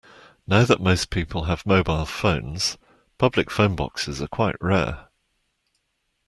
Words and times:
Now 0.47 0.63
that 0.65 0.81
most 0.81 1.11
people 1.11 1.43
have 1.43 1.63
mobile 1.63 2.07
phones, 2.07 2.75
public 3.19 3.51
phone 3.51 3.75
boxes 3.75 4.19
are 4.19 4.27
quite 4.27 4.55
rare 4.59 5.09